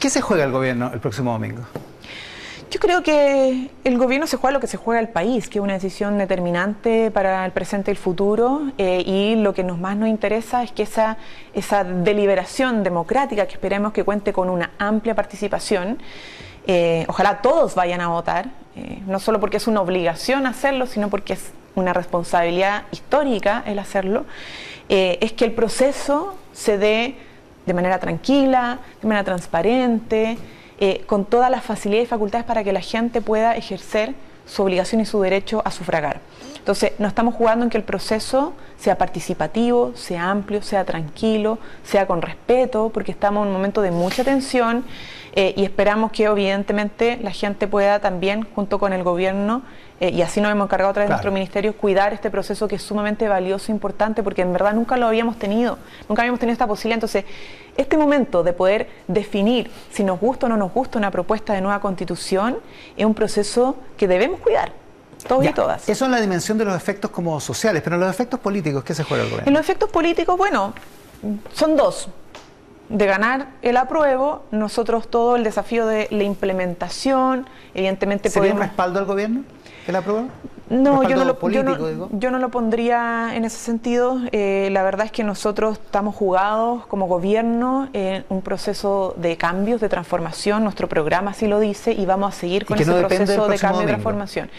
[0.00, 1.62] ¿Qué se juega el gobierno el próximo domingo?
[2.70, 5.62] Yo creo que el gobierno se juega lo que se juega el país, que es
[5.62, 9.96] una decisión determinante para el presente y el futuro, eh, y lo que nos más
[9.96, 11.16] nos interesa es que esa,
[11.54, 15.98] esa deliberación democrática, que esperemos que cuente con una amplia participación,
[16.66, 18.50] eh, ojalá todos vayan a votar,
[19.06, 24.26] no solo porque es una obligación hacerlo, sino porque es una responsabilidad histórica el hacerlo,
[24.88, 27.16] es que el proceso se dé
[27.66, 30.38] de manera tranquila, de manera transparente,
[30.78, 34.14] eh, con todas las facilidades y facultades para que la gente pueda ejercer
[34.46, 36.20] su obligación y su derecho a sufragar.
[36.56, 42.06] Entonces, no estamos jugando en que el proceso sea participativo, sea amplio, sea tranquilo, sea
[42.06, 44.84] con respeto, porque estamos en un momento de mucha tensión
[45.38, 49.60] eh, y esperamos que evidentemente la gente pueda también, junto con el gobierno,
[50.00, 52.76] eh, y así nos hemos encargado a través de nuestro ministerio, cuidar este proceso que
[52.76, 55.76] es sumamente valioso e importante, porque en verdad nunca lo habíamos tenido,
[56.08, 56.96] nunca habíamos tenido esta posibilidad.
[56.96, 57.26] Entonces,
[57.76, 61.60] este momento de poder definir si nos gusta o no nos gusta una propuesta de
[61.60, 62.56] nueva constitución
[62.96, 64.72] es un proceso que debemos cuidar.
[65.28, 65.86] Todos y todas.
[65.86, 69.02] Eso es la dimensión de los efectos como sociales, pero los efectos políticos, ¿qué se
[69.02, 69.48] juega el gobierno?
[69.48, 70.72] En los efectos políticos, bueno,
[71.52, 72.08] son dos
[72.88, 78.98] de ganar el apruebo, nosotros todo el desafío de la implementación, evidentemente ¿Sería un respaldo
[78.98, 79.42] al gobierno
[79.86, 80.28] el apruebo?
[80.68, 81.38] No, yo no, lo,
[82.10, 84.18] yo no, lo pondría en ese sentido.
[84.32, 89.80] Eh, la verdad es que nosotros estamos jugados como gobierno en un proceso de cambios,
[89.80, 90.64] de transformación.
[90.64, 93.86] Nuestro programa así lo dice y vamos a seguir con ese proceso de cambio y
[93.86, 94.50] transformación.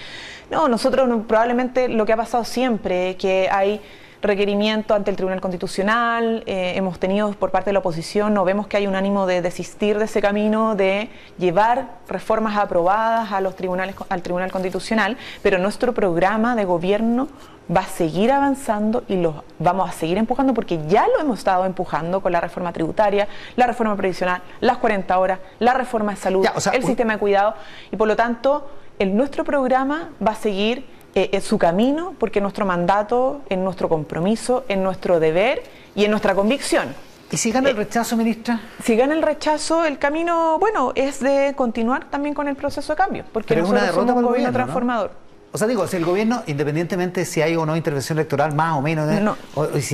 [0.50, 3.82] No, nosotros probablemente lo que ha pasado siempre, que hay
[4.22, 8.68] requerimiento ante el Tribunal Constitucional, eh, hemos tenido por parte de la oposición, no vemos
[8.68, 13.56] que hay un ánimo de desistir de ese camino, de llevar reformas aprobadas a los
[13.56, 17.28] tribunales, al Tribunal Constitucional, pero nuestro programa de gobierno
[17.76, 21.66] va a seguir avanzando y lo vamos a seguir empujando porque ya lo hemos estado
[21.66, 26.46] empujando con la reforma tributaria, la reforma previsional, las 40 horas, la reforma de salud,
[26.74, 27.56] el sistema de cuidado
[27.92, 30.86] y por lo tanto el, nuestro programa va a seguir
[31.18, 35.64] eh, en su camino, porque nuestro mandato, en nuestro compromiso, en nuestro deber
[35.96, 36.90] y en nuestra convicción.
[37.32, 38.62] ¿Y si gana el eh, rechazo, ministra?
[38.84, 42.98] Si gana el rechazo, el camino, bueno, es de continuar también con el proceso de
[42.98, 45.10] cambio, porque nosotros es una somos un gobierno, transformador.
[45.54, 48.84] O sea, digo, si el gobierno, independientemente si hay o no intervención electoral, más o
[48.84, 49.20] menos, ¿eh?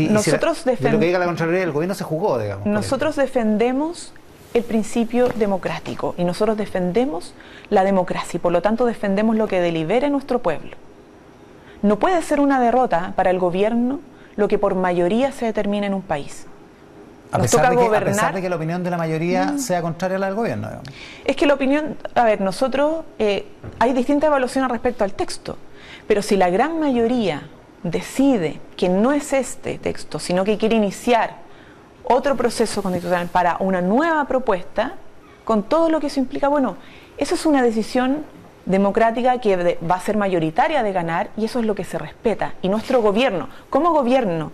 [0.10, 2.66] nosotros de lo que diga la Contraloría, el gobierno se jugó, digamos.
[2.66, 4.12] Nosotros defendemos
[4.54, 7.34] el principio democrático y nosotros defendemos
[7.70, 10.76] la democracia y por lo tanto defendemos lo que delibere nuestro pueblo.
[11.84, 14.00] No puede ser una derrota para el gobierno
[14.36, 16.48] lo que por mayoría se determina en un país.
[17.32, 19.60] A pesar, de que, a pesar, de que, la opinión de la mayoría mm.
[19.60, 20.70] sea contraria a la del gobierno.
[21.26, 23.48] Es que la opinión, a ver, nosotros eh,
[23.80, 25.58] hay distintas evaluaciones respecto al texto,
[26.08, 27.50] pero si la gran mayoría
[27.82, 31.38] decide que no es este texto, sino que quiere iniciar
[32.04, 34.94] otro proceso constitucional para una nueva propuesta,
[35.44, 36.78] con todo lo que eso implica, bueno,
[37.18, 38.24] eso es una decisión
[38.66, 42.54] democrática que va a ser mayoritaria de ganar y eso es lo que se respeta.
[42.62, 44.52] Y nuestro gobierno, como gobierno,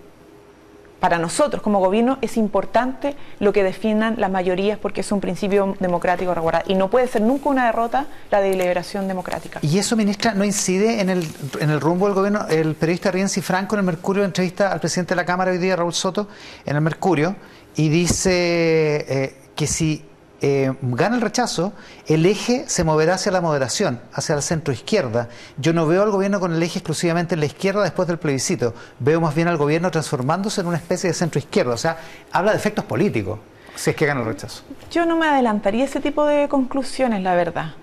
[1.00, 5.76] para nosotros como gobierno es importante lo que definan las mayorías porque es un principio
[5.80, 9.60] democrático regular y no puede ser nunca una derrota la deliberación democrática.
[9.62, 11.26] ¿Y eso, ministra, no incide en el,
[11.60, 12.45] en el rumbo del gobierno?
[12.50, 15.76] El periodista Rienzi Franco en el Mercurio entrevista al presidente de la Cámara hoy día,
[15.76, 16.28] Raúl Soto,
[16.65, 17.36] en el Mercurio,
[17.76, 20.09] y dice eh, que si
[20.41, 21.73] eh, gana el rechazo,
[22.08, 25.28] el eje se moverá hacia la moderación, hacia el centro izquierda.
[25.58, 28.73] Yo no veo al gobierno con el eje exclusivamente en la izquierda después del plebiscito.
[28.99, 31.73] Veo más bien al gobierno transformándose en una especie de centro izquierda.
[31.73, 31.97] O sea,
[32.32, 33.39] habla de efectos políticos,
[33.75, 34.63] si es que gana el rechazo.
[34.91, 37.73] Yo no me adelantaría ese tipo de conclusiones, la verdad.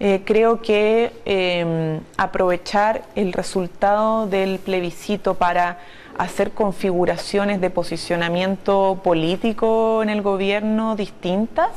[0.00, 5.78] Eh, creo que em, aprovechar el resultado del plebiscito para
[6.18, 11.70] hacer configuraciones de posicionamiento político en el gobierno distintas,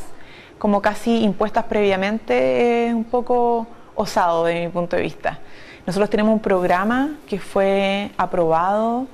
[0.57, 5.39] como casi impuestas previamente, es un poco osado de mi punto de vista.
[5.85, 9.07] Nosotros tenemos un programa que fue aprobado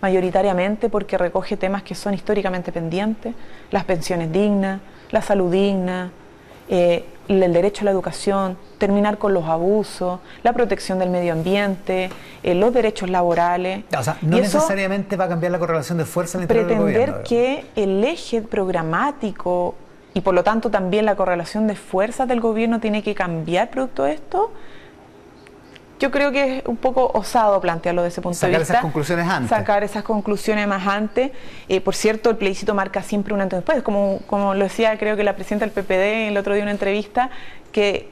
[0.00, 3.34] mayoritariamente porque recoge temas que son históricamente pendientes,
[3.70, 6.10] las pensiones dignas, la salud digna,
[6.70, 12.10] eh, el derecho a la educación, terminar con los abusos, la protección del medio ambiente,
[12.42, 13.84] eh, los derechos laborales.
[13.96, 17.66] O sea, no necesariamente va a cambiar la correlación de fuerza en el Pretender que
[17.76, 19.74] el eje programático
[20.14, 24.04] y por lo tanto también la correlación de fuerzas del gobierno tiene que cambiar producto
[24.04, 24.50] de esto,
[26.00, 28.64] yo creo que es un poco osado plantearlo desde ese punto de vista.
[28.64, 29.50] Sacar esas conclusiones antes.
[29.50, 31.30] Sacar esas conclusiones más antes.
[31.68, 33.82] Eh, por cierto, el plebiscito marca siempre un antes después.
[33.82, 36.72] Como, como lo decía, creo que la presidenta del PPD el otro día en una
[36.72, 37.30] entrevista,
[37.70, 38.08] que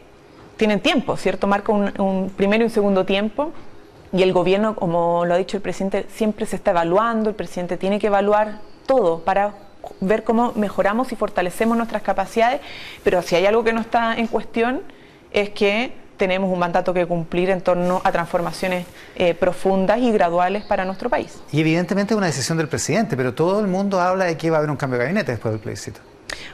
[0.59, 1.47] tienen tiempo, ¿cierto?
[1.47, 3.53] Marca un, un primero y un segundo tiempo.
[4.13, 7.31] Y el gobierno, como lo ha dicho el presidente, siempre se está evaluando.
[7.31, 9.55] El presidente tiene que evaluar todo para
[10.01, 12.61] ver cómo mejoramos y fortalecemos nuestras capacidades.
[13.03, 14.83] Pero si hay algo que no está en cuestión,
[15.33, 20.65] es que tenemos un mandato que cumplir en torno a transformaciones eh, profundas y graduales
[20.65, 21.41] para nuestro país.
[21.53, 24.57] Y evidentemente es una decisión del presidente, pero todo el mundo habla de que va
[24.57, 26.01] a haber un cambio de gabinete después del plebiscito.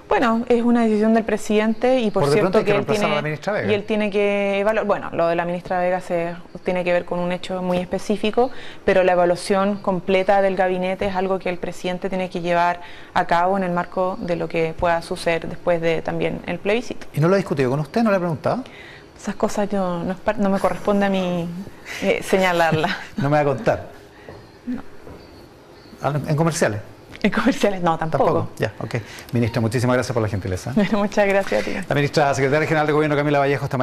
[0.08, 3.38] Bueno, es una decisión del presidente y por, cierto que, él tiene,
[3.68, 4.86] y él tiene que evaluar.
[4.86, 8.50] Bueno, lo de la ministra Vega se, tiene que ver con un hecho muy específico,
[8.84, 12.80] pero la evaluación completa del gabinete es algo que el presidente tiene que llevar
[13.14, 17.06] a cabo en el marco de lo que pueda suceder después de también el plebiscito.
[17.14, 18.02] ¿Y no lo ha discutido con usted?
[18.02, 18.62] ¿No le ha preguntado?
[19.24, 21.48] Esas cosas yo no, me corresponde a mí
[22.02, 22.94] eh, señalarlas.
[23.16, 23.88] no me va a contar.
[24.66, 24.82] No.
[26.28, 26.82] ¿En comerciales?
[27.22, 28.24] En comerciales, no, tampoco.
[28.24, 28.52] ¿Tampoco?
[28.58, 28.96] Ya, ok.
[29.32, 30.74] Ministra, muchísimas gracias por la gentileza.
[30.92, 31.74] muchas gracias a ti.
[31.88, 33.82] La ministra secretaria general de Gobierno, Camila Vallejo, esta mañana.